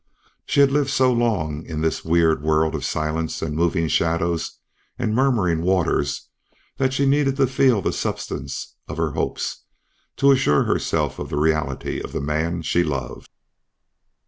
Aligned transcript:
She 0.47 0.61
had 0.61 0.71
lived 0.71 0.89
so 0.89 1.11
long 1.13 1.57
alone 1.57 1.65
in 1.67 1.81
this 1.81 2.03
weird 2.03 2.41
world 2.41 2.73
of 2.73 2.83
silence 2.83 3.43
and 3.43 3.55
moving 3.55 3.87
shadows 3.87 4.57
and 4.97 5.13
murmuring 5.13 5.61
water, 5.61 6.03
that 6.77 6.91
she 6.91 7.05
needed 7.05 7.35
to 7.35 7.45
feel 7.45 7.83
the 7.83 7.93
substance 7.93 8.73
of 8.87 8.97
her 8.97 9.11
hopes, 9.11 9.63
to 10.17 10.31
assure 10.31 10.63
herself 10.63 11.19
of 11.19 11.29
the 11.29 11.37
reality 11.37 12.01
of 12.01 12.13
the 12.13 12.19
man 12.19 12.63
she 12.63 12.83
loved. 12.83 13.29